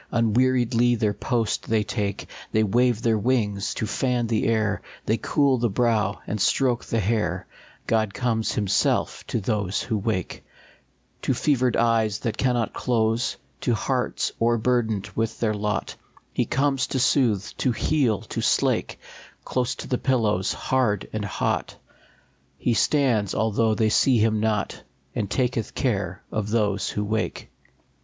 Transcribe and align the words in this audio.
Unweariedly 0.11 0.95
their 0.95 1.13
post 1.13 1.69
they 1.69 1.83
take, 1.83 2.25
They 2.51 2.63
wave 2.63 3.03
their 3.03 3.19
wings 3.19 3.75
to 3.75 3.85
fan 3.85 4.25
the 4.25 4.47
air, 4.47 4.81
They 5.05 5.17
cool 5.17 5.59
the 5.59 5.69
brow 5.69 6.21
and 6.25 6.41
stroke 6.41 6.83
the 6.85 6.99
hair, 6.99 7.45
God 7.85 8.11
comes 8.11 8.53
himself 8.53 9.23
to 9.27 9.39
those 9.39 9.83
who 9.83 9.99
wake. 9.99 10.43
SLEEPING 11.21 11.35
AND 11.35 11.37
WAKING. 11.37 11.53
189 11.55 11.69
To 11.69 11.77
fevered 11.77 11.77
eyes 11.77 12.19
that 12.21 12.37
cannot 12.43 12.73
close, 12.73 13.37
To 13.61 13.75
hearts 13.75 14.31
o 14.41 14.47
erburdened 14.47 15.09
with 15.15 15.39
their 15.39 15.53
lot, 15.53 15.95
He 16.33 16.45
comes 16.47 16.87
to 16.87 16.99
soothe, 16.99 17.45
to 17.59 17.71
heal, 17.71 18.21
to 18.21 18.41
slake; 18.41 18.97
Close 19.45 19.75
to 19.75 19.87
the 19.87 19.99
pillows 19.99 20.51
hard 20.51 21.07
and 21.13 21.23
hot 21.25 21.75
He 22.57 22.73
stands, 22.73 23.35
although 23.35 23.75
they 23.75 23.89
see 23.89 24.17
him 24.17 24.39
not, 24.39 24.81
And 25.13 25.29
taketh 25.29 25.75
care 25.75 26.23
of 26.31 26.49
those 26.49 26.89
who 26.89 27.05
wake. 27.05 27.51